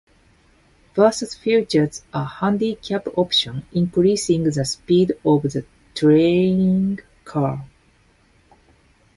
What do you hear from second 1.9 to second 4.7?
a handicap option, increasing the